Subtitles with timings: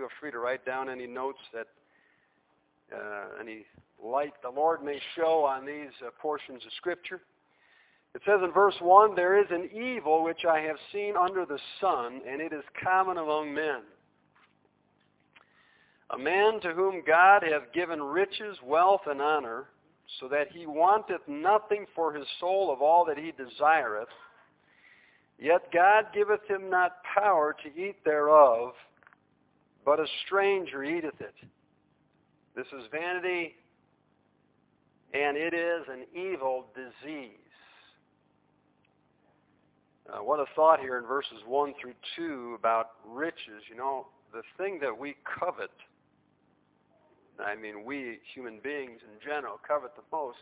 [0.00, 1.66] feel free to write down any notes that
[2.90, 3.66] uh, any
[4.02, 7.20] light the Lord may show on these uh, portions of Scripture.
[8.14, 11.58] It says in verse 1, There is an evil which I have seen under the
[11.82, 13.82] sun, and it is common among men.
[16.14, 19.66] A man to whom God hath given riches, wealth, and honor,
[20.18, 24.08] so that he wanteth nothing for his soul of all that he desireth.
[25.38, 28.72] Yet God giveth him not power to eat thereof,
[29.90, 31.34] but a stranger eateth it.
[32.54, 33.56] This is vanity,
[35.12, 37.32] and it is an evil disease.
[40.08, 43.66] Uh, what a thought here in verses 1 through 2 about riches.
[43.68, 45.72] You know, the thing that we covet
[47.44, 50.38] I mean we human beings in general covet the most,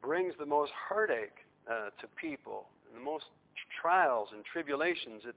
[0.00, 3.24] brings the most heartache uh, to people, and the most
[3.82, 5.22] trials and tribulations.
[5.26, 5.34] It,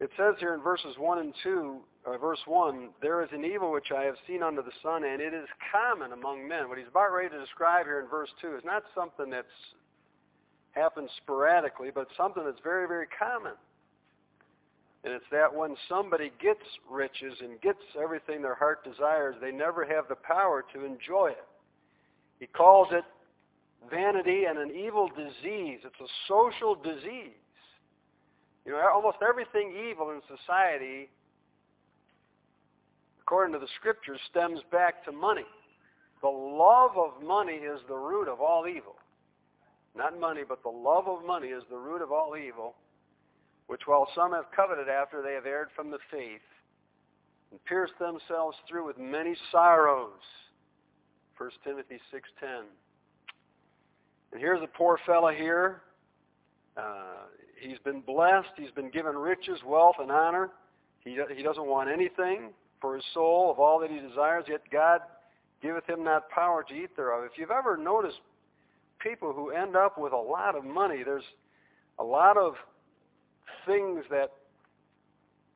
[0.00, 3.72] it says here in verses 1 and 2, or verse 1, there is an evil
[3.72, 6.68] which I have seen under the sun, and it is common among men.
[6.68, 9.46] What he's about ready to describe here in verse 2 is not something that's
[10.72, 13.54] happens sporadically, but something that's very, very common.
[15.04, 19.84] And it's that when somebody gets riches and gets everything their heart desires, they never
[19.84, 21.46] have the power to enjoy it.
[22.38, 23.04] He calls it
[23.90, 25.78] vanity and an evil disease.
[25.84, 27.38] It's a social disease.
[28.66, 31.08] You know, almost everything evil in society,
[33.22, 35.46] according to the scriptures, stems back to money.
[36.20, 38.96] The love of money is the root of all evil.
[39.94, 42.74] Not money, but the love of money is the root of all evil
[43.66, 46.40] which while some have coveted after, they have erred from the faith
[47.50, 50.22] and pierced themselves through with many sorrows.
[51.36, 52.62] 1 Timothy 6.10.
[54.32, 55.82] And here's a poor fellow here.
[56.76, 57.26] Uh,
[57.60, 58.48] he's been blessed.
[58.56, 60.50] He's been given riches, wealth, and honor.
[61.00, 65.00] He, he doesn't want anything for his soul of all that he desires, yet God
[65.62, 67.24] giveth him not power to eat thereof.
[67.24, 68.20] If you've ever noticed
[68.98, 71.24] people who end up with a lot of money, there's
[71.98, 72.54] a lot of
[73.66, 74.32] things that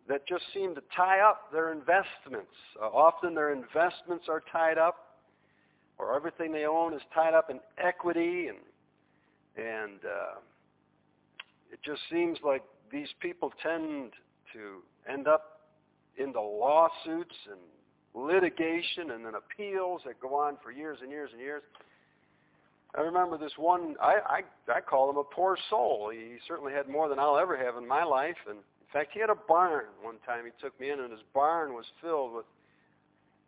[0.08, 2.50] that just seem to tie up their investments.
[2.82, 4.96] Uh, often their investments are tied up,
[5.98, 8.58] or everything they own is tied up in equity, and
[9.56, 10.40] and uh,
[11.72, 14.12] it just seems like these people tend
[14.52, 15.60] to end up
[16.16, 17.60] into lawsuits and
[18.14, 21.62] litigation and then appeals that go on for years and years and years.
[22.94, 23.94] I remember this one.
[24.00, 26.10] I I, I call him a poor soul.
[26.12, 29.20] He certainly had more than I'll ever have in my life, and in fact, he
[29.20, 30.44] had a barn one time.
[30.44, 32.46] He took me in, and his barn was filled with.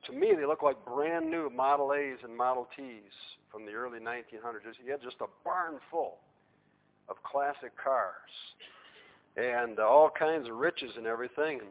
[0.06, 3.10] To me, they looked like brand new Model A's and Model T's
[3.50, 4.78] from the early 1900s.
[4.82, 6.18] He had just a barn full
[7.08, 8.32] of classic cars
[9.36, 11.60] and all kinds of riches and everything.
[11.60, 11.70] And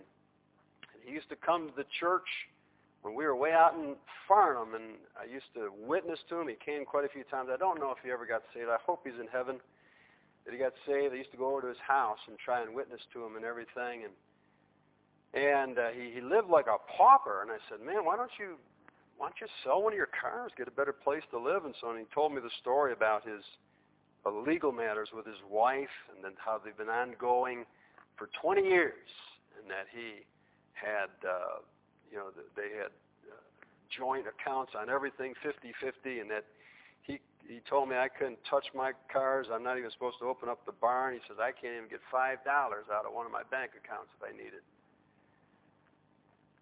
[1.06, 2.28] he used to come to the church
[3.02, 3.96] when we were way out in
[4.28, 6.48] Farnham, and I used to witness to him.
[6.48, 7.50] He came quite a few times.
[7.52, 8.70] I don't know if he ever got saved.
[8.70, 9.60] I hope he's in heaven.
[10.46, 11.14] That he got saved.
[11.14, 13.46] I used to go over to his house and try and witness to him and
[13.46, 14.06] everything.
[14.06, 14.14] And
[15.34, 17.42] and uh, he he lived like a pauper.
[17.42, 18.58] And I said, man, why don't you
[19.18, 21.76] why don't you sell one of your cars, get a better place to live and
[21.80, 21.98] so on.
[21.98, 23.46] And he told me the story about his
[24.26, 27.66] uh, legal matters with his wife and then how they've been ongoing
[28.18, 29.10] for 20 years,
[29.60, 30.26] and that he
[30.74, 31.10] had.
[31.26, 31.62] Uh,
[32.12, 32.92] you know, they had
[33.32, 33.40] uh,
[33.88, 36.44] joint accounts on everything, 50-50, and that
[37.02, 39.48] he he told me I couldn't touch my cars.
[39.52, 41.16] I'm not even supposed to open up the barn.
[41.16, 44.12] He says I can't even get five dollars out of one of my bank accounts
[44.14, 44.66] if I need it.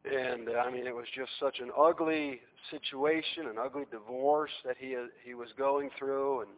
[0.05, 2.39] And uh, I mean, it was just such an ugly
[2.71, 6.51] situation, an ugly divorce that he he was going through, and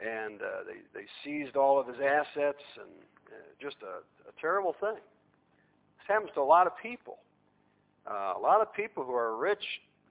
[0.00, 2.90] and uh, they they seized all of his assets, and
[3.28, 4.94] uh, just a, a terrible thing.
[4.94, 7.18] This happens to a lot of people.
[8.06, 9.64] Uh, a lot of people who are rich,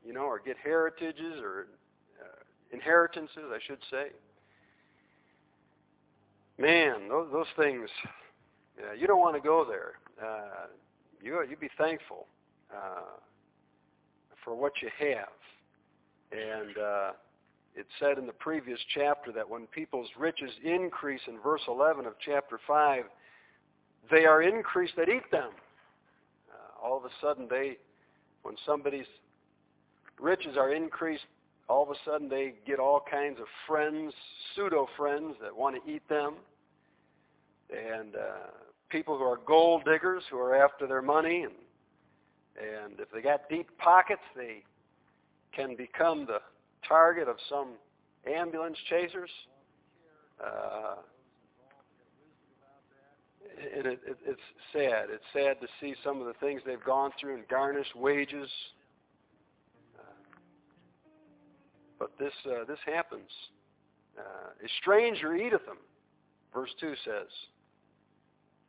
[0.06, 1.68] you know, or get heritages or
[2.22, 2.26] uh,
[2.72, 4.08] inheritances, I should say.
[6.58, 7.90] Man, those, those things,
[8.80, 9.94] yeah, you don't want to go there.
[10.22, 10.68] Uh,
[11.22, 12.28] you you'd be thankful
[12.74, 13.20] uh,
[14.44, 15.28] for what you have,
[16.32, 17.12] and uh,
[17.76, 22.14] it said in the previous chapter that when people's riches increase in verse 11 of
[22.24, 23.04] chapter 5,
[24.10, 25.50] they are increased that eat them.
[26.50, 27.78] Uh, all of a sudden they
[28.44, 29.08] when somebody's
[30.20, 31.26] riches are increased,
[31.68, 34.14] all of a sudden they get all kinds of friends,
[34.56, 36.36] pseudo friends that want to eat them,
[37.72, 38.52] and uh,
[38.90, 41.54] people who are gold diggers who are after their money, and
[42.58, 44.64] and if they got deep pockets, they
[45.54, 46.40] can become the
[46.88, 47.74] target of some
[48.26, 49.30] ambulance chasers.
[50.44, 50.96] Uh,
[53.76, 54.42] and it, it, it's
[54.74, 55.06] sad.
[55.10, 58.50] It's sad to see some of the things they've gone through and garnished wages.
[59.98, 60.02] Uh,
[62.00, 63.30] but this uh, this happens.
[64.18, 65.78] Uh, a stranger eateth them.
[66.54, 67.28] Verse two says.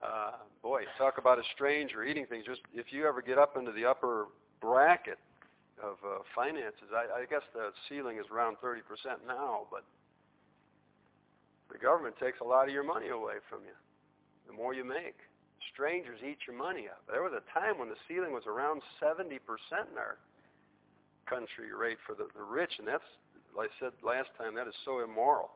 [0.03, 2.45] Uh, boy, talk about a stranger eating things.
[2.47, 4.27] Just if you ever get up into the upper
[4.61, 5.19] bracket
[5.83, 8.81] of uh, finances, I, I guess the ceiling is around 30%
[9.27, 9.85] now, but
[11.71, 13.77] the government takes a lot of your money away from you
[14.47, 15.19] the more you make.
[15.75, 17.03] Strangers eat your money up.
[17.11, 20.17] There was a time when the ceiling was around 70% in our
[21.29, 23.05] country rate for the, the rich, and that's,
[23.57, 25.51] like I said last time, that is so immoral.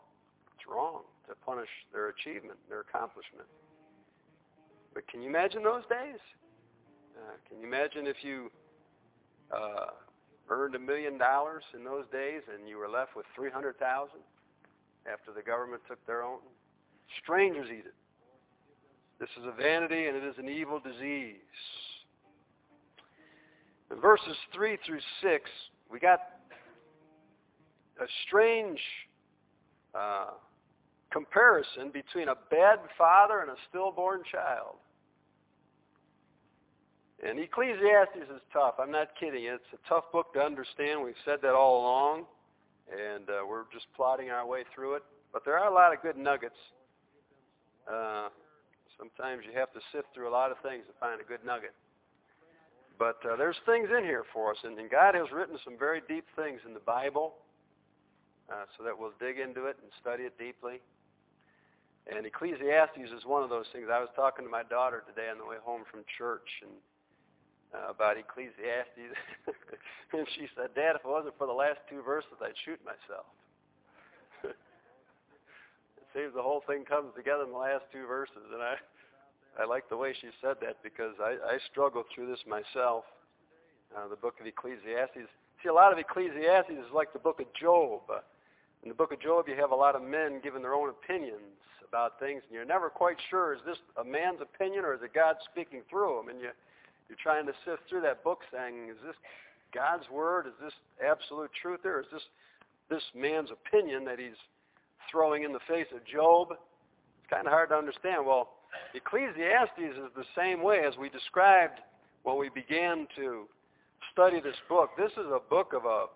[0.58, 3.46] It's wrong to punish their achievement, their accomplishment.
[4.92, 6.20] But can you imagine those days?
[7.16, 8.50] Uh, can you imagine if you
[9.54, 9.94] uh,
[10.50, 14.10] earned a million dollars in those days and you were left with 300,000
[15.10, 16.40] after the government took their own?
[17.22, 17.94] Strangers eat it.
[19.18, 21.36] This is a vanity and it is an evil disease.
[23.90, 25.50] In verses 3 through 6,
[25.90, 26.20] we got
[28.00, 28.80] a strange
[29.94, 30.30] uh,
[31.10, 34.76] comparison between a bad father and a stillborn child.
[37.26, 38.74] And Ecclesiastes is tough.
[38.78, 39.44] I'm not kidding.
[39.44, 41.02] It's a tough book to understand.
[41.02, 42.24] We've said that all along,
[42.90, 45.02] and uh, we're just plodding our way through it.
[45.32, 46.56] But there are a lot of good nuggets.
[47.90, 48.28] Uh,
[49.00, 51.72] Sometimes you have to sift through a lot of things to find a good nugget.
[53.00, 56.04] But uh, there's things in here for us, and, and God has written some very
[56.04, 57.40] deep things in the Bible
[58.52, 60.84] uh, so that we'll dig into it and study it deeply.
[62.12, 63.88] And Ecclesiastes is one of those things.
[63.88, 66.76] I was talking to my daughter today on the way home from church and
[67.74, 69.14] uh, about Ecclesiastes,
[70.12, 73.26] and she said, "Dad, if it wasn't for the last two verses, I'd shoot myself."
[74.50, 78.74] it seems the whole thing comes together in the last two verses, and I
[79.58, 83.04] I like the way she said that because I, I struggle through this myself.
[83.96, 85.26] Uh, the book of Ecclesiastes.
[85.62, 88.02] See, a lot of Ecclesiastes is like the book of Job.
[88.08, 88.20] Uh,
[88.82, 91.58] in the book of Job, you have a lot of men giving their own opinions
[91.86, 95.12] about things, and you're never quite sure is this a man's opinion or is it
[95.12, 96.28] God speaking through him?
[96.28, 96.50] And you,
[97.10, 99.16] you're trying to sift through that book, saying, is this
[99.74, 100.46] God's word?
[100.46, 100.72] Is this
[101.02, 101.98] absolute truth there?
[101.98, 102.22] Is this
[102.88, 104.38] this man's opinion that he's
[105.10, 106.48] throwing in the face of Job?
[106.52, 108.24] It's kind of hard to understand.
[108.24, 108.50] Well,
[108.94, 111.80] Ecclesiastes is the same way as we described
[112.22, 113.46] when we began to
[114.12, 114.90] study this book.
[114.96, 116.06] This is a book of a,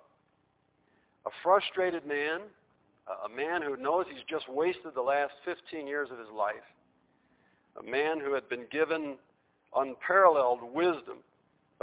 [1.26, 2.40] a frustrated man,
[3.24, 6.66] a man who knows he's just wasted the last 15 years of his life,
[7.78, 9.16] a man who had been given
[9.76, 11.18] unparalleled wisdom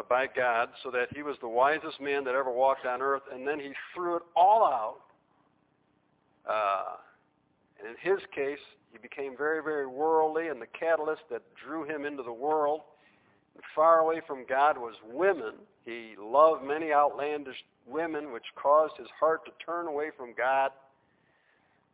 [0.10, 3.48] by God so that he was the wisest man that ever walked on earth, and
[3.48, 5.02] then he threw it all out.
[6.50, 6.96] Uh,
[7.80, 8.60] and in his case,
[8.92, 12.82] he became very, very worldly, and the catalyst that drew him into the world
[13.56, 15.54] and far away from God was women.
[15.86, 17.58] He loved many outlandish
[17.88, 20.72] women, which caused his heart to turn away from God.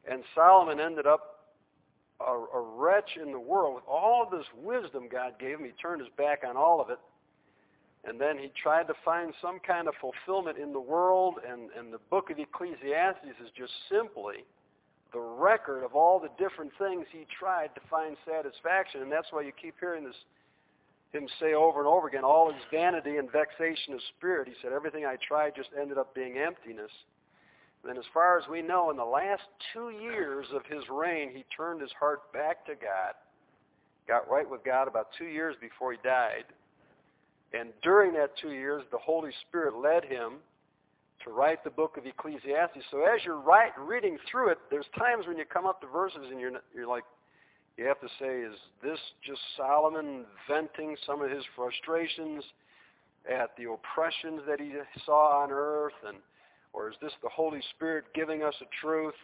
[0.10, 1.37] And Solomon ended up
[2.19, 3.75] a, a wretch in the world.
[3.75, 7.00] With all this wisdom God gave him, he turned his back on all of it.
[8.06, 11.92] And then he tried to find some kind of fulfillment in the world, and, and
[11.92, 14.46] the book of Ecclesiastes is just simply
[15.12, 19.02] the record of all the different things he tried to find satisfaction.
[19.02, 20.16] And that's why you keep hearing this
[21.12, 24.48] him say over and over again, all his vanity and vexation of spirit.
[24.48, 26.91] He said, everything I tried just ended up being emptiness.
[27.84, 29.43] And then as far as we know, in the last
[29.74, 33.13] two years of his reign, he turned his heart back to God,
[34.07, 36.46] got right with God about two years before he died.
[37.53, 40.39] And during that two years, the Holy Spirit led him
[41.24, 42.84] to write the book of Ecclesiastes.
[42.91, 46.27] So as you're write, reading through it, there's times when you come up to verses
[46.29, 47.03] and you're, you're like,
[47.77, 52.43] you have to say, is this just Solomon venting some of his frustrations
[53.31, 54.74] at the oppressions that he
[55.05, 56.17] saw on earth, and
[56.77, 59.15] or is this the Holy Spirit giving us a truth?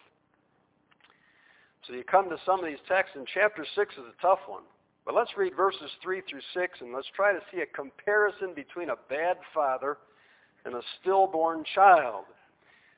[1.86, 4.64] So you come to some of these texts, and chapter 6 is a tough one.
[5.06, 8.90] But let's read verses 3 through 6, and let's try to see a comparison between
[8.90, 9.98] a bad father
[10.64, 12.24] and a stillborn child.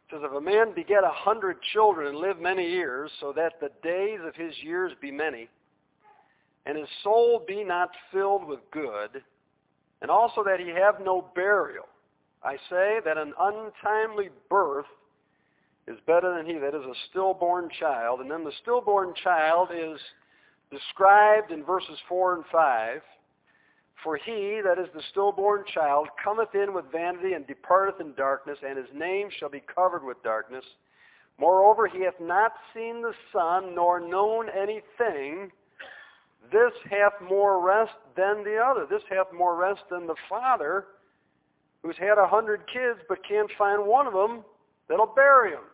[0.09, 3.61] It says, If a man beget a hundred children and live many years, so that
[3.61, 5.49] the days of his years be many,
[6.65, 9.23] and his soul be not filled with good,
[10.01, 11.87] and also that he have no burial,
[12.47, 14.87] I say that an untimely birth
[15.89, 18.21] is better than he that is a stillborn child.
[18.21, 19.99] And then the stillborn child is
[20.71, 23.01] described in verses 4 and 5.
[24.05, 28.59] For he, that is the stillborn child, cometh in with vanity and departeth in darkness,
[28.65, 30.65] and his name shall be covered with darkness.
[31.41, 35.51] Moreover, he hath not seen the sun, nor known anything
[36.53, 38.87] this hath more rest than the other.
[38.89, 40.85] This hath more rest than the father
[41.83, 44.45] who's had a hundred kids but can't find one of them
[44.89, 45.65] that'll bury him.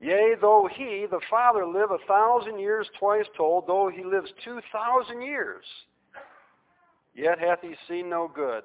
[0.00, 4.60] Yea, though he, the Father, live a thousand years twice told, though he lives two
[4.72, 5.64] thousand years,
[7.14, 8.64] yet hath he seen no good.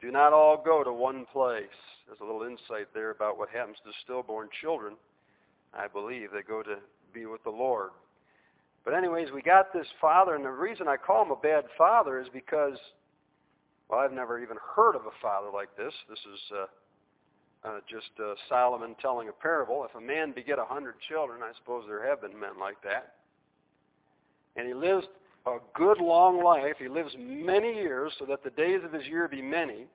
[0.00, 1.64] Do not all go to one place.
[2.06, 4.94] There's a little insight there about what happens to stillborn children.
[5.72, 6.76] I believe they go to
[7.12, 7.90] be with the Lord.
[8.84, 12.20] But anyways, we got this father, and the reason I call him a bad father
[12.20, 12.76] is because,
[13.88, 15.92] well, I've never even heard of a father like this.
[16.08, 19.86] This is uh, uh, just uh, Solomon telling a parable.
[19.88, 23.14] If a man beget a hundred children, I suppose there have been men like that,
[24.56, 25.06] and he lives
[25.46, 29.28] a good long life, he lives many years so that the days of his year
[29.28, 29.86] be many,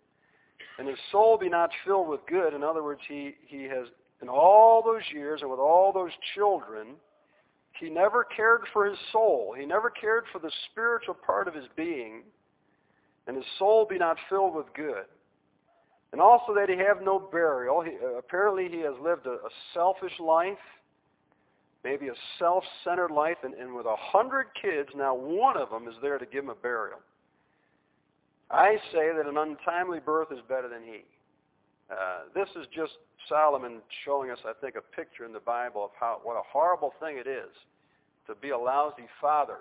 [0.77, 2.53] and his soul be not filled with good.
[2.53, 3.87] In other words, he, he has,
[4.21, 6.95] in all those years and with all those children,
[7.79, 9.55] he never cared for his soul.
[9.57, 12.23] He never cared for the spiritual part of his being,
[13.27, 15.05] and his soul be not filled with good.
[16.11, 17.81] And also that he have no burial.
[17.81, 20.57] He, apparently he has lived a, a, selfish life,
[21.83, 25.93] maybe a self-centered life, and, and with a hundred kids, now one of them is
[26.01, 26.99] there to give him a burial.
[28.49, 31.03] I say that an untimely birth is better than he.
[31.89, 32.93] Uh, this is just
[33.27, 36.93] Solomon showing us, I think, a picture in the Bible of how what a horrible
[36.99, 37.49] thing it is
[38.27, 39.57] to be a lousy father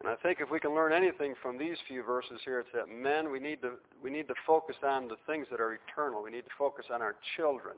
[0.00, 2.88] and I think if we can learn anything from these few verses here, it's that
[2.88, 6.22] men, we need to, we need to focus on the things that are eternal.
[6.22, 7.76] We need to focus on our children,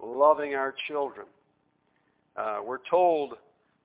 [0.00, 1.26] loving our children.
[2.36, 3.34] Uh, we're told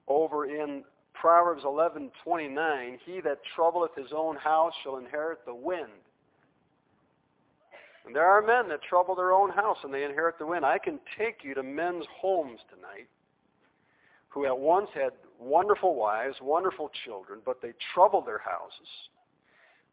[0.08, 5.92] over in Proverbs 11:29, "He that troubleth his own house shall inherit the wind."
[8.08, 10.66] And there are men that trouble their own house and they inherit the wind.
[10.66, 13.10] I can take you to men's homes tonight
[14.30, 18.88] who at once had wonderful wives, wonderful children, but they troubled their houses.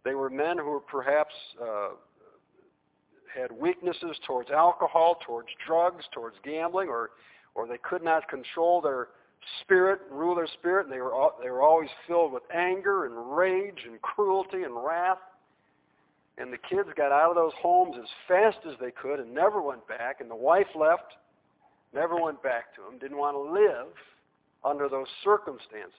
[0.05, 1.91] They were men who were perhaps uh,
[3.35, 7.11] had weaknesses towards alcohol, towards drugs, towards gambling, or
[7.57, 9.09] or they could not control their
[9.63, 13.87] spirit, rule their spirit, and they were they were always filled with anger and rage
[13.87, 15.19] and cruelty and wrath.
[16.37, 19.63] And the kids got out of those homes as fast as they could and never
[19.63, 20.21] went back.
[20.21, 21.15] And the wife left,
[21.95, 23.93] never went back to them, didn't want to live
[24.65, 25.93] under those circumstances.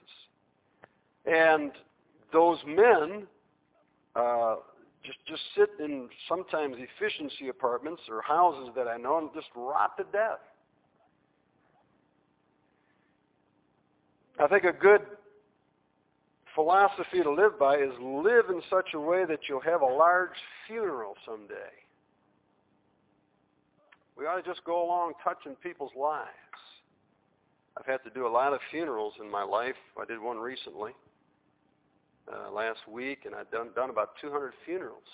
[1.24, 1.72] And
[2.32, 3.26] those men
[4.14, 4.56] uh,
[5.04, 9.96] just just sit in sometimes efficiency apartments or houses that I know and just rot
[9.98, 10.40] to death.
[14.38, 15.00] I think a good
[16.56, 20.34] philosophy to live by is live in such a way that you'll have a large
[20.66, 21.70] funeral someday.
[24.16, 26.30] We ought to just go along touching people's lives.
[27.76, 29.76] I've had to do a lot of funerals in my life.
[30.00, 30.92] I did one recently
[32.32, 35.04] uh, last week, and I've done done about 200 funerals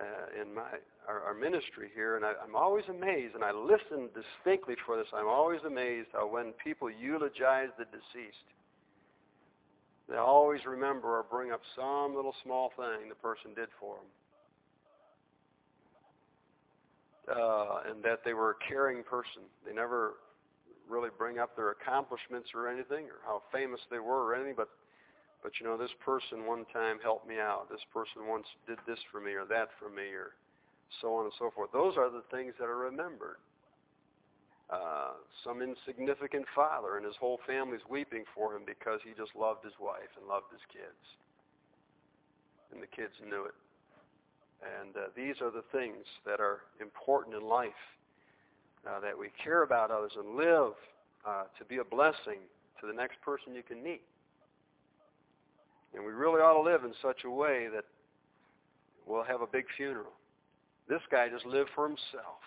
[0.00, 0.66] uh, in my
[1.08, 3.36] our, our ministry here, and I, I'm always amazed.
[3.36, 5.06] And I listen distinctly for this.
[5.14, 8.50] I'm always amazed how when people eulogize the deceased,
[10.10, 14.10] they always remember or bring up some little small thing the person did for them.
[17.30, 19.42] Uh, and that they were a caring person.
[19.64, 20.14] They never
[20.88, 24.68] really bring up their accomplishments or anything or how famous they were or anything, but
[25.42, 27.70] but you know this person one time helped me out.
[27.70, 30.34] This person once did this for me or that for me or
[31.00, 31.70] so on and so forth.
[31.72, 33.38] Those are the things that are remembered.
[34.70, 39.64] Uh, some insignificant father and his whole family's weeping for him because he just loved
[39.64, 41.02] his wife and loved his kids.
[42.72, 43.54] And the kids knew it.
[44.62, 47.82] And uh, these are the things that are important in life
[48.86, 50.74] uh, that we care about others and live
[51.26, 52.38] uh, to be a blessing
[52.80, 54.02] to the next person you can meet.
[55.94, 57.84] And we really ought to live in such a way that
[59.06, 60.12] we'll have a big funeral.
[60.88, 62.38] This guy just lived for himself.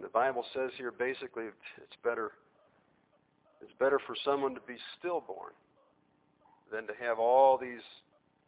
[0.00, 2.32] The Bible says here basically it's better
[3.60, 5.52] it's better for someone to be stillborn
[6.72, 7.82] than to have all these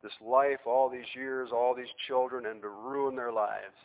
[0.03, 3.77] this life, all these years, all these children and to ruin their lives.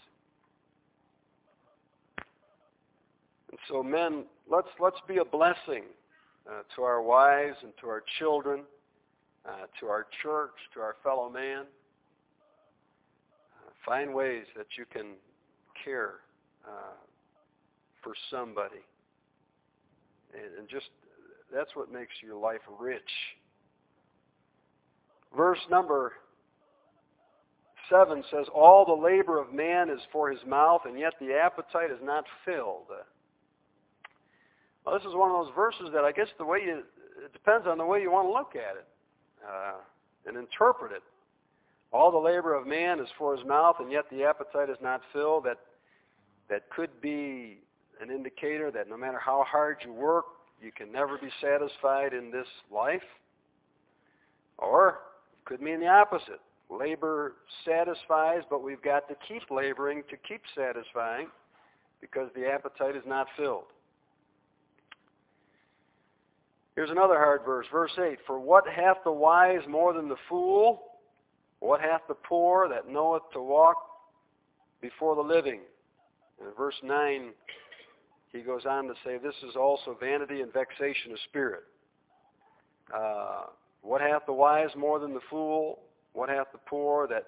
[3.50, 5.84] And so, men, let's let's be a blessing
[6.50, 8.62] uh, to our wives and to our children,
[9.46, 11.62] uh, to our church, to our fellow man.
[13.56, 15.14] Uh, find ways that you can
[15.84, 16.16] care
[16.68, 16.94] uh,
[18.06, 18.86] for somebody,
[20.34, 20.86] and, and just
[21.54, 23.02] that's what makes your life rich.
[25.36, 26.14] Verse number
[27.90, 31.92] 7 says, All the labor of man is for his mouth, and yet the appetite
[31.92, 32.88] is not filled.
[34.86, 36.84] Well, this is one of those verses that I guess the way you,
[37.24, 38.88] it depends on the way you want to look at it
[39.48, 39.80] uh,
[40.28, 41.04] and interpret it.
[41.92, 45.02] All the labor of man is for his mouth, and yet the appetite is not
[45.14, 45.46] filled.
[45.46, 45.58] That,
[46.50, 47.60] that could be
[48.02, 50.26] an indicator that no matter how hard you work,
[50.62, 53.04] you can never be satisfied in this life.
[54.58, 54.90] Or
[55.34, 56.40] it could mean the opposite.
[56.70, 57.34] Labor
[57.64, 61.28] satisfies, but we've got to keep laboring to keep satisfying
[62.02, 63.66] because the appetite is not filled.
[66.76, 68.20] Here's another hard verse, verse 8.
[68.28, 70.84] For what hath the wise more than the fool?
[71.60, 73.78] What hath the poor that knoweth to walk
[74.82, 75.62] before the living?
[76.42, 77.32] And verse 9,
[78.36, 81.64] he goes on to say, This is also vanity and vexation of spirit.
[82.94, 83.46] Uh,
[83.82, 85.80] what hath the wise more than the fool?
[86.14, 87.26] What hath the poor that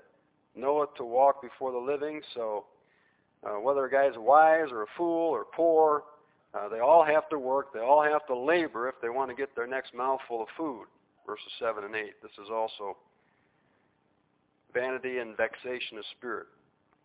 [0.56, 2.22] knoweth to walk before the living?
[2.34, 2.66] So,
[3.46, 6.04] uh, whether a guy guy's wise or a fool or poor,
[6.54, 7.74] uh, they all have to work.
[7.74, 10.86] They all have to labor if they want to get their next mouthful of food.
[11.26, 12.14] Verses 7 and 8.
[12.22, 12.98] This is also
[14.74, 16.48] vanity and vexation of spirit.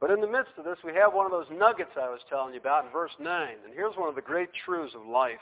[0.03, 2.55] But in the midst of this, we have one of those nuggets I was telling
[2.55, 3.49] you about in verse 9.
[3.65, 5.39] And here's one of the great truths of life.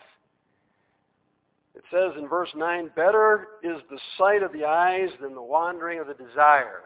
[1.75, 5.99] It says in verse 9, Better is the sight of the eyes than the wandering
[5.99, 6.83] of the desire.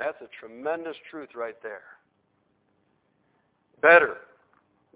[0.00, 1.84] That's a tremendous truth right there.
[3.80, 4.16] Better.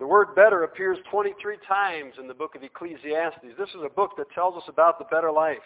[0.00, 3.54] The word better appears 23 times in the book of Ecclesiastes.
[3.56, 5.58] This is a book that tells us about the better life.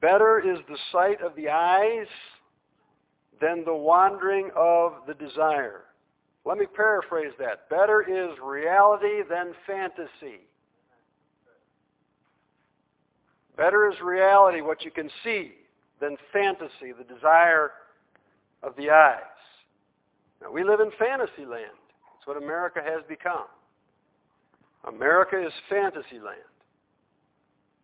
[0.00, 2.08] Better is the sight of the eyes
[3.40, 5.82] than the wandering of the desire.
[6.44, 7.68] Let me paraphrase that.
[7.68, 10.40] Better is reality than fantasy.
[13.56, 15.52] Better is reality, what you can see,
[16.00, 17.72] than fantasy, the desire
[18.62, 19.18] of the eyes.
[20.40, 21.74] Now, we live in fantasy land.
[22.14, 23.46] That's what America has become.
[24.86, 26.38] America is fantasy land.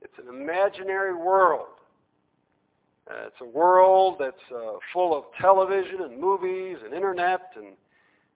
[0.00, 1.73] It's an imaginary world.
[3.10, 7.76] Uh, it's a world that's uh, full of television and movies and internet and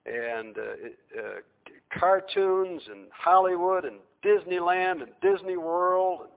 [0.05, 1.39] and uh, uh
[1.99, 6.27] cartoons and Hollywood and Disneyland and Disney World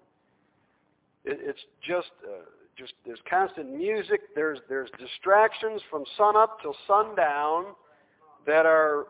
[1.25, 2.45] it, it's just, uh,
[2.77, 4.21] just there's constant music.
[4.35, 7.67] There's there's distractions from sun up till sundown
[8.47, 9.07] that are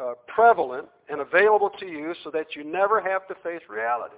[0.00, 4.16] uh, prevalent and available to you, so that you never have to face reality.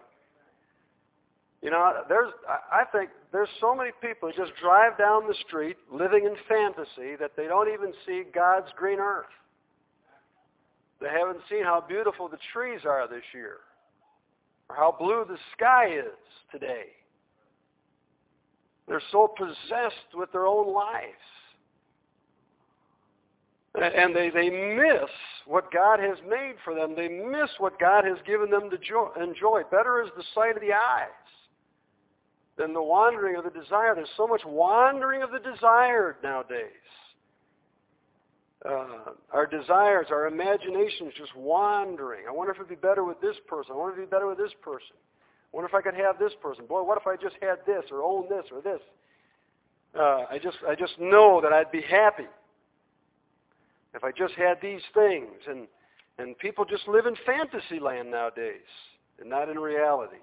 [1.62, 5.77] You know, there's I think there's so many people who just drive down the street
[5.92, 9.27] living in fantasy that they don't even see God's green earth.
[11.01, 13.59] They haven't seen how beautiful the trees are this year
[14.68, 16.18] or how blue the sky is
[16.51, 16.87] today.
[18.88, 21.07] They're so possessed with their own lives.
[23.75, 25.09] And they, they miss
[25.46, 26.96] what God has made for them.
[26.96, 29.62] They miss what God has given them to enjoy.
[29.70, 31.09] Better is the sight of the eyes
[32.61, 33.94] than the wandering of the desire.
[33.94, 36.87] There's so much wandering of the desire nowadays.
[38.64, 42.25] Uh, our desires, our imaginations just wandering.
[42.29, 43.73] I wonder if it'd be better with this person.
[43.73, 44.96] I wonder if it'd be better with this person
[45.53, 46.66] I wonder if I could have this person.
[46.66, 48.81] Boy, what if I just had this or own this or this?
[49.99, 52.29] Uh, I just I just know that I'd be happy
[53.94, 55.42] if I just had these things.
[55.49, 55.66] And
[56.18, 58.68] and people just live in fantasy land nowadays
[59.18, 60.23] and not in reality.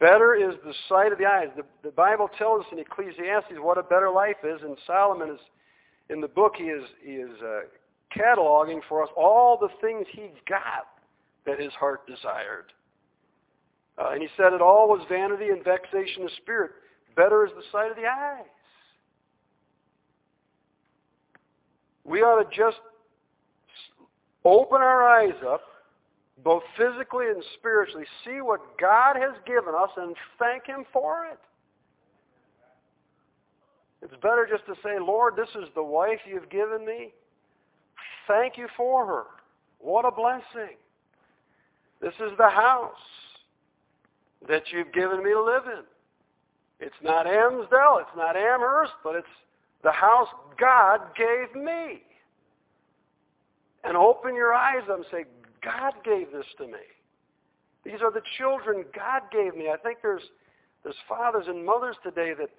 [0.00, 1.48] Better is the sight of the eyes.
[1.56, 5.40] The, the Bible tells us in Ecclesiastes what a better life is, and Solomon is
[6.08, 7.60] in the book he is he is uh,
[8.16, 10.88] cataloging for us all the things he got
[11.46, 12.72] that his heart desired.
[13.98, 16.70] Uh, and he said it all was vanity and vexation of spirit.
[17.14, 18.44] Better is the sight of the eyes.
[22.04, 22.78] We ought to just
[24.44, 25.60] open our eyes up,
[26.42, 31.38] both physically and spiritually, see what God has given us and thank Him for it.
[34.02, 37.12] It's better just to say, Lord, this is the wife you've given me.
[38.26, 39.24] Thank you for her.
[39.78, 40.76] What a blessing.
[42.00, 42.94] This is the house
[44.48, 45.84] that you've given me to live in.
[46.80, 49.26] It's not Amsdale, it's not Amherst, but it's
[49.82, 52.02] the house God gave me.
[53.84, 55.24] And open your eyes and say,
[55.62, 56.84] God gave this to me.
[57.84, 59.68] These are the children God gave me.
[59.72, 60.22] I think there's
[60.82, 62.50] there's fathers and mothers today that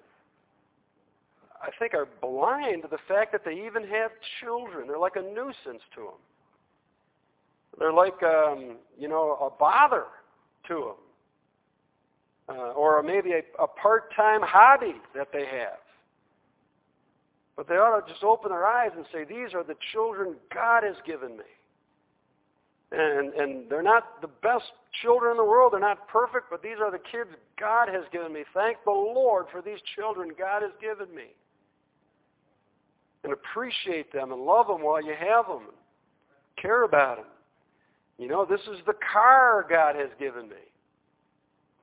[1.60, 4.10] I think are blind to the fact that they even have
[4.40, 4.86] children.
[4.86, 6.20] They're like a nuisance to them.
[7.78, 10.04] They're like, um, you know, a bother
[10.68, 10.94] to them
[12.48, 15.78] uh, or maybe a, a part-time hobby that they have.
[17.56, 20.82] But they ought to just open their eyes and say, these are the children God
[20.84, 21.44] has given me.
[22.94, 25.72] And, and they're not the best children in the world.
[25.72, 28.44] They're not perfect, but these are the kids God has given me.
[28.52, 31.32] Thank the Lord for these children God has given me.
[33.24, 35.68] And appreciate them and love them while you have them.
[36.60, 37.26] Care about them.
[38.18, 40.56] You know, this is the car God has given me.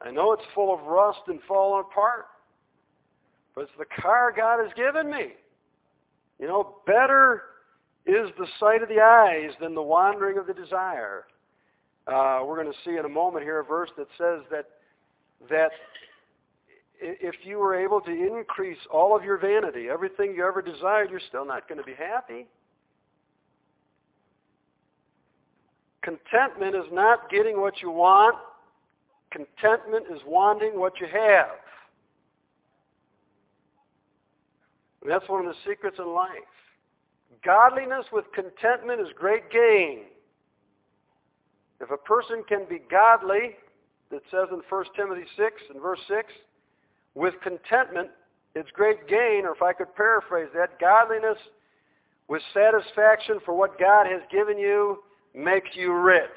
[0.02, 2.28] I know it's full of rust and falling apart,
[3.56, 5.34] but it's the car God has given me.
[6.40, 7.44] You know, better
[8.06, 11.26] is the sight of the eyes than the wandering of the desire.
[12.08, 14.66] Uh, we're going to see in a moment here a verse that says that
[15.50, 15.72] that
[17.02, 21.22] if you were able to increase all of your vanity, everything you ever desired, you're
[21.30, 22.46] still not going to be happy.
[26.02, 28.36] Contentment is not getting what you want.
[29.32, 31.58] Contentment is wanting what you have.
[35.02, 36.30] And that's one of the secrets in life.
[37.44, 40.06] Godliness with contentment is great gain.
[41.80, 43.56] If a person can be godly,
[44.12, 46.28] it says in 1 Timothy 6 and verse 6,
[47.16, 48.10] with contentment,
[48.56, 51.38] it's great gain, or if I could paraphrase that, godliness
[52.28, 56.30] with satisfaction for what God has given you makes you rich.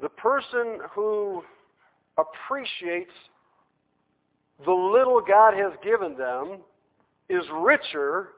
[0.00, 1.42] The person who
[2.16, 3.12] appreciates
[4.64, 6.58] the little God has given them
[7.28, 8.30] is richer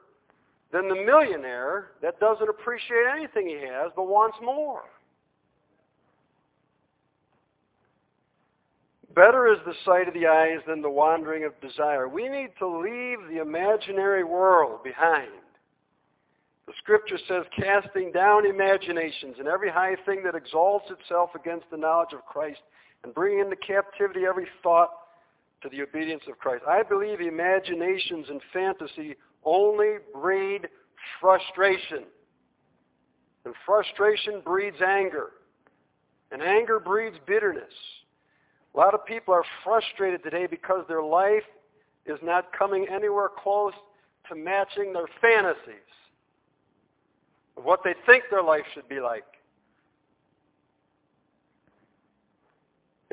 [0.71, 4.83] than the millionaire that doesn't appreciate anything he has but wants more.
[9.13, 12.07] Better is the sight of the eyes than the wandering of desire.
[12.07, 15.31] We need to leave the imaginary world behind.
[16.65, 21.77] The scripture says, casting down imaginations and every high thing that exalts itself against the
[21.77, 22.61] knowledge of Christ,
[23.03, 24.91] and bringing into captivity every thought
[25.61, 26.63] to the obedience of Christ.
[26.67, 30.67] I believe imaginations and fantasy only breed
[31.19, 32.03] frustration.
[33.45, 35.29] And frustration breeds anger.
[36.31, 37.73] And anger breeds bitterness.
[38.73, 41.43] A lot of people are frustrated today because their life
[42.05, 43.73] is not coming anywhere close
[44.29, 45.87] to matching their fantasies
[47.57, 49.25] of what they think their life should be like.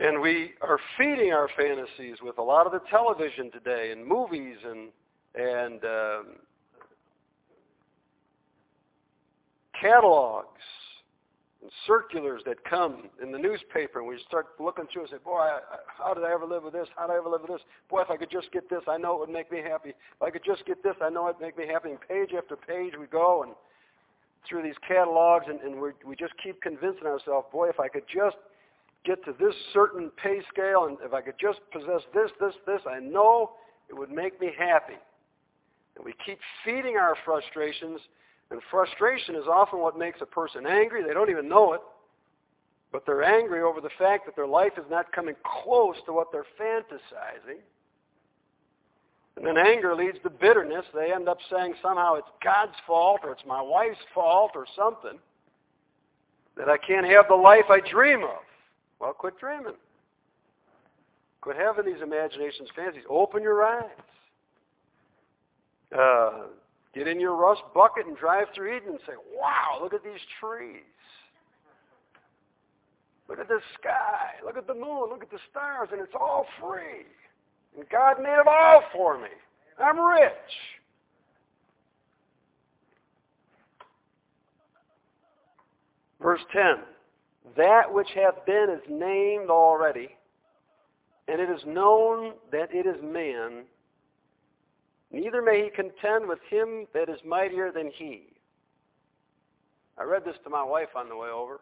[0.00, 4.56] And we are feeding our fantasies with a lot of the television today and movies
[4.64, 4.90] and
[5.34, 6.26] and um,
[9.80, 10.46] catalogs
[11.62, 15.38] and circulars that come in the newspaper, and we start looking through and say, boy,
[15.38, 16.86] I, how did I ever live with this?
[16.96, 17.60] How did I ever live with this?
[17.90, 19.90] Boy, if I could just get this, I know it would make me happy.
[19.90, 21.90] If I could just get this, I know it would make me happy.
[21.90, 23.52] And page after page we go and
[24.48, 28.04] through these catalogs, and, and we we just keep convincing ourselves, boy, if I could
[28.06, 28.36] just
[29.04, 32.80] get to this certain pay scale, and if I could just possess this, this, this,
[32.88, 33.52] I know
[33.88, 34.98] it would make me happy.
[35.96, 38.00] And we keep feeding our frustrations,
[38.50, 41.02] and frustration is often what makes a person angry.
[41.02, 41.80] They don't even know it,
[42.92, 46.32] but they're angry over the fact that their life is not coming close to what
[46.32, 47.60] they're fantasizing.
[49.36, 50.84] And then anger leads to bitterness.
[50.92, 55.18] They end up saying somehow it's God's fault or it's my wife's fault or something
[56.56, 58.42] that I can't have the life I dream of.
[59.00, 59.74] Well, quit dreaming.
[61.40, 63.04] Quit having these imaginations, fantasies.
[63.08, 63.84] Open your eyes.
[65.96, 66.46] Uh,
[66.94, 70.20] get in your rust bucket and drive through Eden and say, wow, look at these
[70.40, 70.82] trees.
[73.28, 74.30] Look at the sky.
[74.44, 75.10] Look at the moon.
[75.10, 75.90] Look at the stars.
[75.92, 77.06] And it's all free.
[77.76, 79.28] And God made it all for me.
[79.78, 80.32] I'm rich.
[86.20, 86.78] Verse 10
[87.56, 90.08] That which hath been is named already,
[91.26, 93.64] and it is known that it is man.
[95.10, 98.24] Neither may he contend with him that is mightier than he.
[99.98, 101.60] I read this to my wife on the way over.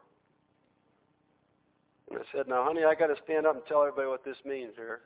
[2.11, 4.37] And I said, Now, honey, I got to stand up and tell everybody what this
[4.45, 5.01] means here.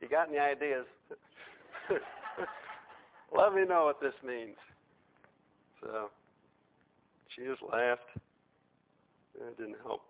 [0.00, 0.84] You got any ideas?
[3.36, 4.56] Let me know what this means.
[5.80, 6.10] So
[7.34, 8.02] she just laughed.
[9.38, 10.02] That didn't help.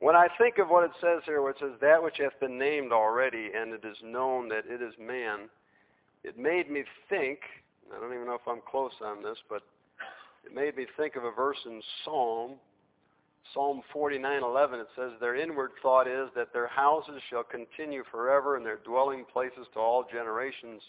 [0.00, 2.58] When I think of what it says here, where it says, that which hath been
[2.58, 5.48] named already, and it is known that it is man,
[6.24, 7.38] it made me think,
[7.94, 9.62] I don't even know if I'm close on this, but
[10.44, 12.56] it made me think of a verse in Psalm
[13.52, 18.64] Psalm 49:11 it says their inward thought is that their houses shall continue forever and
[18.64, 20.82] their dwelling places to all generations.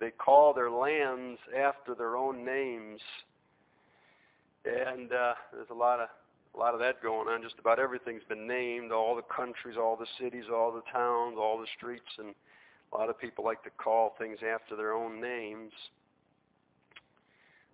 [0.00, 3.00] They call their lands after their own names.
[4.64, 6.08] And uh, there's a lot of
[6.54, 7.42] a lot of that going on.
[7.42, 11.58] Just about everything's been named, all the countries, all the cities, all the towns, all
[11.58, 12.34] the streets and
[12.92, 15.72] a lot of people like to call things after their own names.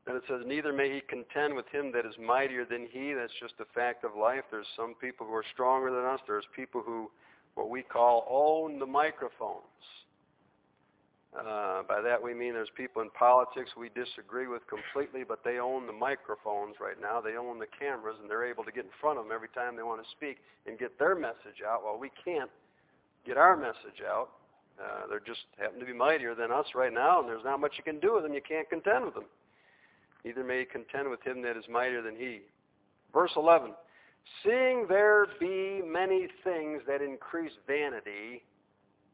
[0.07, 3.13] And it says, Neither may he contend with him that is mightier than he.
[3.13, 4.43] That's just a fact of life.
[4.51, 6.21] There's some people who are stronger than us.
[6.27, 7.11] There's people who,
[7.55, 9.63] what we call, own the microphones.
[11.33, 15.59] Uh, by that we mean there's people in politics we disagree with completely, but they
[15.59, 17.23] own the microphones right now.
[17.23, 19.75] They own the cameras, and they're able to get in front of them every time
[19.75, 21.85] they want to speak and get their message out.
[21.85, 22.51] While we can't
[23.25, 24.29] get our message out,
[24.79, 27.75] uh, they just happen to be mightier than us right now, and there's not much
[27.79, 28.35] you can do with them.
[28.35, 29.25] You can't contend with them.
[30.25, 32.40] Neither may he contend with him that is mightier than he.
[33.12, 33.73] Verse 11.
[34.45, 38.42] Seeing there be many things that increase vanity,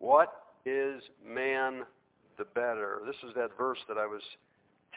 [0.01, 0.33] what
[0.67, 1.85] is man
[2.39, 3.01] the better.
[3.07, 4.23] This is that verse that I was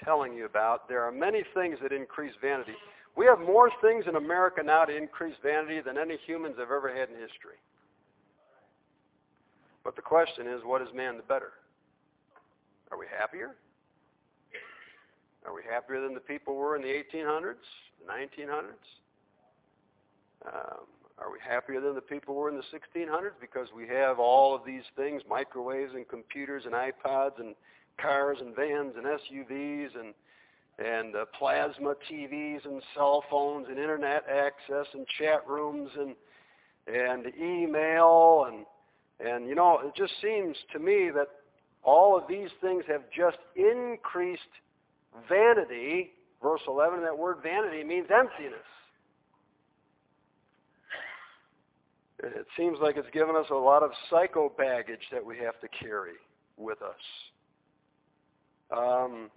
[0.04, 0.88] telling you about.
[0.88, 2.74] There are many things that increase vanity.
[3.18, 6.90] We have more things in America now to increase vanity than any humans have ever
[6.90, 7.60] had in history.
[9.84, 11.52] But the question is, what is man the better?
[12.92, 13.56] Are we happier?
[15.46, 17.56] Are we happier than the people were in the 1800s,
[18.00, 18.62] the 1900s?
[20.46, 20.86] Um,
[21.22, 24.66] are we happier than the people were in the 1600s because we have all of
[24.66, 27.56] these things, microwaves and computers and iPods and
[28.02, 30.14] cars and vans and SUVs and
[30.80, 36.16] and uh, plasma TVs and cell phones and internet access and chat rooms and
[36.88, 38.66] and email and
[39.20, 41.28] and you know it just seems to me that
[41.84, 44.42] all of these things have just increased
[45.28, 46.12] vanity.
[46.42, 48.66] Verse 11, that word vanity means emptiness.
[52.24, 55.68] It seems like it's given us a lot of psycho baggage that we have to
[55.68, 56.14] carry
[56.56, 57.02] with us.
[58.72, 59.32] Um,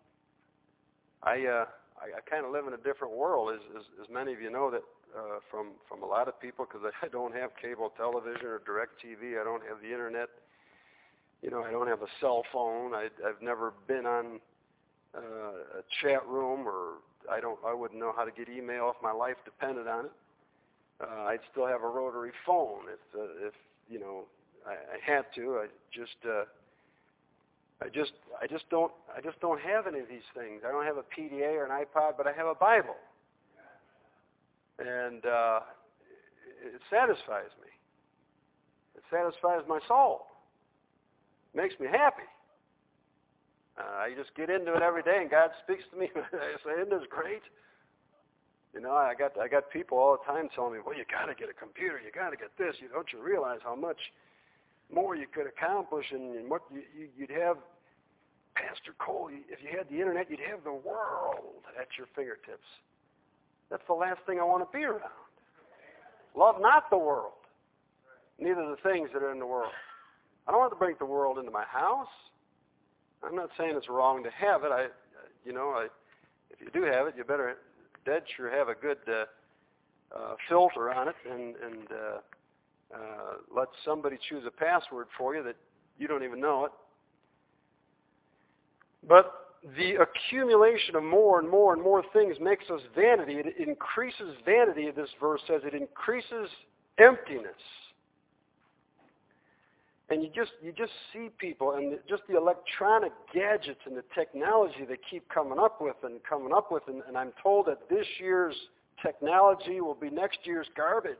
[1.22, 1.64] I, uh,
[1.96, 4.50] I, I kind of live in a different world, as, as, as many of you
[4.50, 4.82] know that
[5.16, 9.40] uh, from from a lot of people, because I don't have cable television or DirecTV.
[9.40, 10.28] I don't have the internet.
[11.40, 12.94] You know, I don't have a cell phone.
[12.94, 14.40] I, I've never been on
[15.16, 15.20] uh,
[15.80, 16.98] a chat room, or
[17.30, 17.58] I don't.
[17.66, 20.12] I wouldn't know how to get email if my life depended on it
[21.00, 23.54] uh, I'd still have a rotary phone if uh, if
[23.88, 24.24] you know
[24.66, 25.58] I, I had to.
[25.58, 26.44] I just uh,
[27.82, 30.62] I just I just don't I just don't have any of these things.
[30.66, 32.96] I don't have a PDA or an iPod, but I have a Bible,
[34.78, 35.60] and uh,
[36.64, 37.70] it satisfies me.
[38.96, 40.26] It satisfies my soul.
[41.52, 42.28] It makes me happy.
[43.76, 46.08] Uh, I just get into it every day, and God speaks to me.
[46.16, 47.42] I say, "Isn't this great?"
[48.74, 51.26] You know, I got I got people all the time telling me, "Well, you got
[51.26, 52.00] to get a computer.
[52.04, 52.74] You got to get this.
[52.82, 54.10] You don't you realize how much
[54.92, 57.56] more you could accomplish and, and what you, you, you'd have."
[58.54, 62.66] Pastor Cole, if you had the internet, you'd have the world at your fingertips.
[63.68, 65.10] That's the last thing I want to be around.
[66.36, 67.32] Love not the world,
[68.38, 69.72] neither the things that are in the world.
[70.46, 72.06] I don't want to bring the world into my house.
[73.24, 74.70] I'm not saying it's wrong to have it.
[74.70, 74.86] I,
[75.44, 75.86] you know, I,
[76.50, 77.56] if you do have it, you better
[78.04, 79.24] dead sure have a good uh,
[80.16, 85.42] uh, filter on it and, and uh, uh, let somebody choose a password for you
[85.42, 85.56] that
[85.98, 86.72] you don't even know it.
[89.06, 89.32] But
[89.76, 93.34] the accumulation of more and more and more things makes us vanity.
[93.34, 95.62] It increases vanity, this verse says.
[95.64, 96.48] It increases
[96.98, 97.52] emptiness.
[100.10, 104.84] And you just you just see people and just the electronic gadgets and the technology
[104.86, 108.06] they keep coming up with and coming up with and, and I'm told that this
[108.20, 108.54] year's
[109.02, 111.16] technology will be next year's garbage.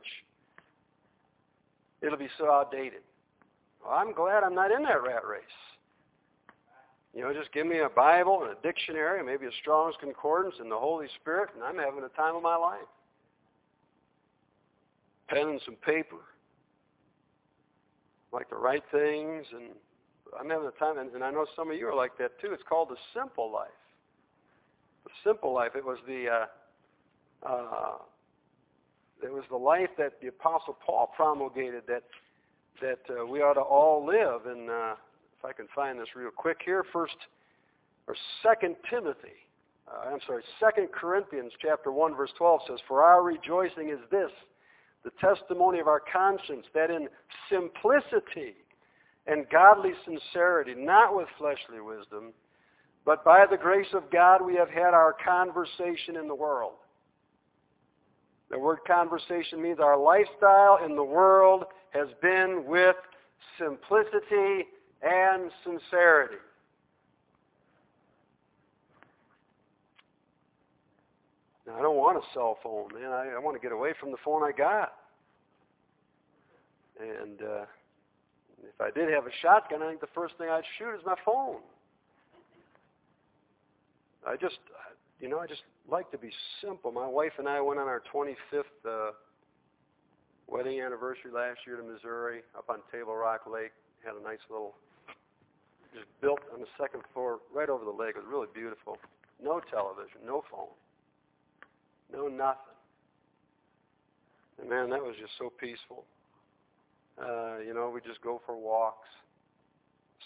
[2.01, 3.01] It'll be so outdated.
[3.83, 5.43] Well, I'm glad I'm not in that rat race.
[7.15, 10.69] You know, just give me a Bible and a dictionary, maybe a Strong's Concordance and
[10.69, 12.87] the Holy Spirit, and I'm having the time of my life.
[15.29, 16.17] Pen and some paper
[18.35, 19.71] like to write things, and
[20.37, 22.51] I'm having a time, and, and I know some of you are like that too.
[22.51, 23.69] It's called the simple life.
[25.05, 25.71] The simple life.
[25.75, 26.27] It was the
[27.45, 27.97] uh, uh,
[29.23, 32.03] it was the life that the Apostle Paul promulgated that
[32.81, 34.45] that uh, we ought to all live.
[34.45, 34.95] And uh,
[35.39, 37.15] if I can find this real quick here, first
[38.07, 39.39] or Second Timothy.
[39.87, 44.31] Uh, I'm sorry, Second Corinthians chapter one verse twelve says, "For our rejoicing is this."
[45.05, 47.07] The testimony of our conscience, that in
[47.49, 48.55] simplicity
[49.27, 52.33] and godly sincerity, not with fleshly wisdom,
[53.05, 56.73] but by the grace of God we have had our conversation in the world.
[58.49, 62.95] The word conversation means our lifestyle in the world has been with
[63.59, 64.65] simplicity
[65.01, 66.37] and sincerity.
[71.67, 73.11] Now, I don't want a cell phone, man.
[73.11, 74.93] I, I want to get away from the phone I got.
[76.99, 77.65] And uh,
[78.63, 81.15] if I did have a shotgun, I think the first thing I'd shoot is my
[81.25, 81.57] phone.
[84.25, 84.57] I just,
[85.19, 86.91] you know, I just like to be simple.
[86.91, 89.11] My wife and I went on our 25th uh,
[90.47, 93.71] wedding anniversary last year to Missouri, up on Table Rock Lake.
[94.03, 94.75] Had a nice little,
[95.93, 98.15] just built on the second floor, right over the lake.
[98.15, 98.97] It was really beautiful.
[99.43, 100.73] No television, no phone,
[102.15, 102.75] no nothing.
[104.59, 106.05] And man, that was just so peaceful.
[107.21, 109.07] Uh, you know, we just go for walks,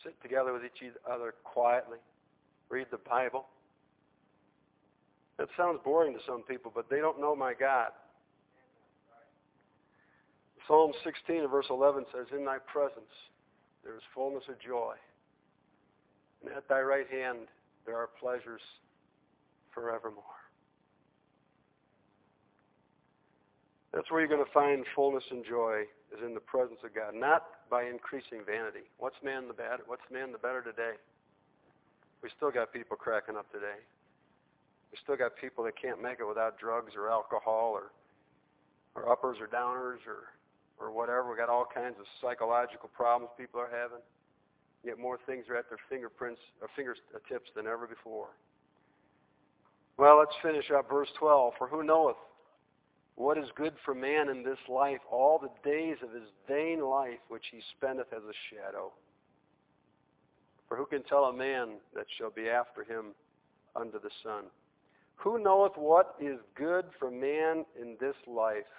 [0.04, 1.98] sit together with each other quietly,
[2.70, 3.46] read the Bible.
[5.38, 7.90] That sounds boring to some people, but they don't know my God.
[10.68, 13.14] Psalm 16 verse 11 says, In thy presence
[13.84, 14.94] there is fullness of joy,
[16.44, 17.40] and at thy right hand
[17.86, 18.62] there are pleasures
[19.74, 20.39] forevermore.
[24.00, 25.84] That's where you're going to find fullness and joy
[26.16, 28.88] is in the presence of God, not by increasing vanity.
[28.96, 29.84] What's man the bad?
[29.92, 30.96] What's man the better today?
[32.24, 33.76] We still got people cracking up today.
[34.88, 37.92] We still got people that can't make it without drugs or alcohol or
[38.96, 40.32] or uppers or downers or
[40.80, 41.30] or whatever.
[41.30, 44.00] We got all kinds of psychological problems people are having.
[44.80, 48.32] Yet more things are at their fingerprints or fingertips than ever before.
[49.98, 51.56] Well, let's finish up verse 12.
[51.60, 52.16] For who knoweth
[53.20, 57.20] what is good for man in this life, all the days of his vain life
[57.28, 58.94] which he spendeth as a shadow.
[60.70, 63.08] For who can tell a man that shall be after him
[63.76, 64.46] under the sun?
[65.18, 68.72] Who knoweth what is good for man in this life,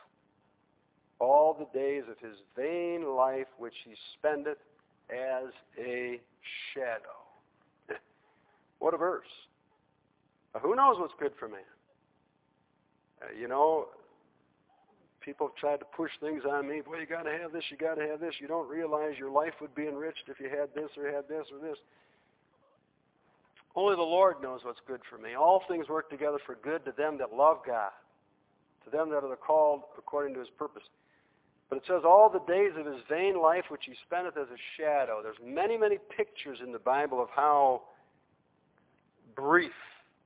[1.19, 4.57] all the days of his vain life which he spendeth
[5.11, 6.19] as a
[6.73, 7.21] shadow?
[8.79, 9.27] what a verse.
[10.63, 11.61] Who knows what's good for man?
[13.21, 13.89] Uh, you know,
[15.31, 16.81] people have tried to push things on me.
[16.81, 18.35] Boy, you got to have this, you got to have this.
[18.41, 21.47] You don't realize your life would be enriched if you had this or had this
[21.53, 21.79] or this.
[23.77, 25.37] Only the Lord knows what's good for me.
[25.39, 27.93] All things work together for good to them that love God,
[28.85, 30.83] to them that are called according to his purpose.
[31.69, 34.59] But it says, all the days of his vain life which he spendeth as a
[34.77, 35.21] shadow.
[35.23, 37.83] There's many, many pictures in the Bible of how
[39.37, 39.71] brief.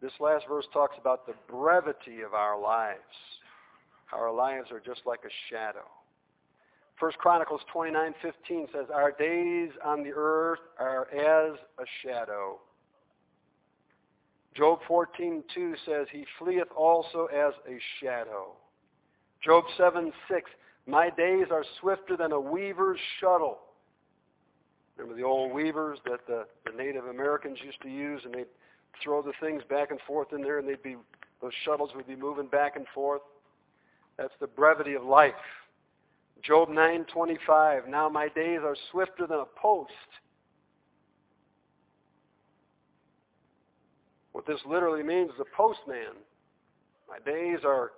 [0.01, 3.01] This last verse talks about the brevity of our lives.
[4.15, 5.85] Our lives are just like a shadow.
[6.97, 12.61] First Chronicles 29:15 says, "Our days on the earth are as a shadow."
[14.55, 18.57] Job 14:2 says, "He fleeth also as a shadow."
[19.41, 20.49] Job 7:6,
[20.87, 23.61] "My days are swifter than a weaver's shuttle."
[24.97, 28.49] Remember the old weavers that the, the Native Americans used to use, and they'd
[29.03, 30.97] throw the things back and forth in there, and they'd be
[31.41, 33.23] those shuttles would be moving back and forth.
[34.17, 35.35] That's the brevity of life.
[36.43, 37.89] Job 9:25.
[37.89, 39.93] Now my days are swifter than a post.
[44.33, 46.17] What this literally means is a postman.
[47.09, 47.93] My days are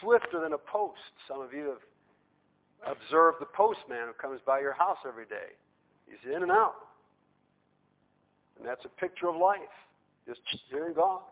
[0.00, 1.00] swifter than a post.
[1.28, 1.76] Some of you
[2.84, 5.52] have observed the postman who comes by your house every day.
[6.06, 6.76] He's in and out.
[8.58, 9.58] And that's a picture of life.
[10.26, 10.40] Just
[10.70, 11.22] here and gone.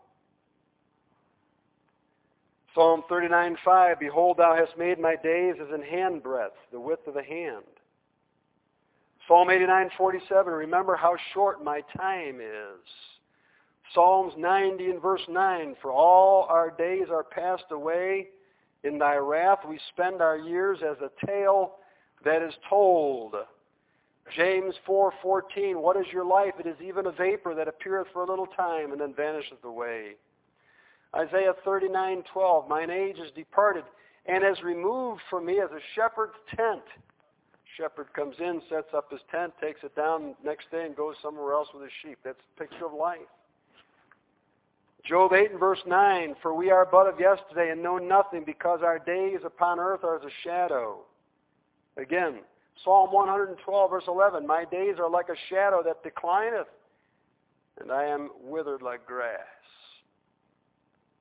[2.73, 7.23] Psalm 39:5, Behold, thou hast made my days as an handbreadth, the width of a
[7.23, 7.63] hand.
[9.27, 12.79] Psalm 89:47, Remember how short my time is.
[13.93, 18.29] Psalms 90 and verse 9, For all our days are passed away.
[18.83, 21.75] In thy wrath we spend our years as a tale
[22.25, 23.35] that is told.
[24.35, 26.55] James 4:14, What is your life?
[26.59, 30.15] It is even a vapor that appeareth for a little time and then vanisheth away.
[31.15, 33.83] Isaiah 39:12, Mine age is departed
[34.25, 36.83] and is removed from me as a shepherd's tent.
[37.77, 41.53] Shepherd comes in, sets up his tent, takes it down next day and goes somewhere
[41.53, 42.19] else with his sheep.
[42.23, 43.19] That's a picture of life.
[45.03, 48.81] Job 8 and verse 9, For we are but of yesterday and know nothing because
[48.83, 50.99] our days upon earth are as a shadow.
[51.97, 52.39] Again,
[52.83, 56.67] Psalm 112 verse 11, My days are like a shadow that declineth,
[57.81, 59.39] and I am withered like grass.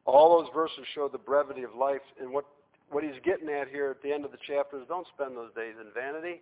[0.05, 2.03] All those verses show the brevity of life.
[2.21, 2.45] And what,
[2.91, 5.53] what he's getting at here at the end of the chapter is don't spend those
[5.55, 6.41] days in vanity.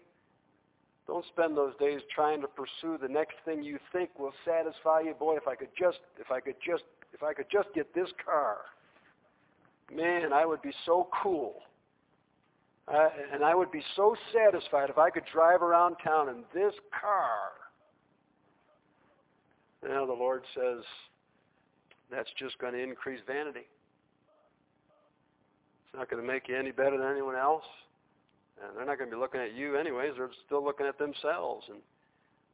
[1.06, 5.14] Don't spend those days trying to pursue the next thing you think will satisfy you.
[5.14, 8.08] Boy, if I could just, if I could just, if I could just get this
[8.24, 8.58] car,
[9.92, 11.54] man, I would be so cool.
[12.86, 16.74] Uh, and I would be so satisfied if I could drive around town in this
[17.00, 17.50] car.
[19.88, 20.84] Now the Lord says,
[22.10, 23.66] that's just going to increase vanity.
[25.84, 27.64] It's not going to make you any better than anyone else.
[28.62, 30.12] And they're not going to be looking at you anyways.
[30.16, 31.78] They're still looking at themselves and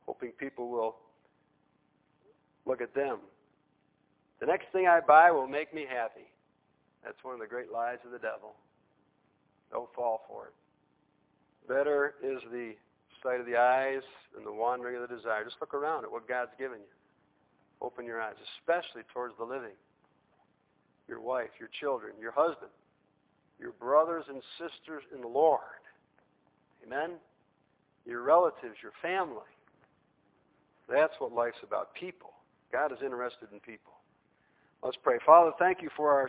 [0.07, 0.97] hoping people will
[2.65, 3.19] look at them.
[4.41, 6.29] The next thing I buy will make me happy.
[7.05, 8.55] That's one of the great lies of the devil.
[9.73, 10.55] Don't fall for it.
[11.69, 12.75] Better is the
[13.23, 14.03] sight of the eyes
[14.35, 15.45] than the wandering of the desire.
[15.45, 16.96] Just look around at what God's given you.
[17.83, 19.77] Open your eyes, especially towards the living.
[21.09, 22.71] Your wife, your children, your husband,
[23.61, 25.61] your brothers and sisters in the Lord.
[26.85, 27.13] Amen?
[28.05, 29.47] Your relatives, your family.
[30.89, 31.95] That's what life's about.
[31.95, 32.31] People.
[32.73, 33.93] God is interested in people.
[34.83, 35.19] Let's pray.
[35.25, 36.29] Father, thank you for our